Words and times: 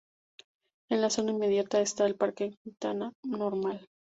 En 0.89 0.99
la 0.99 1.11
zona 1.11 1.29
inmediata, 1.29 1.79
está 1.79 2.07
el 2.07 2.15
Parque 2.15 2.55
Quinta 2.63 2.95
Normal. 3.23 3.87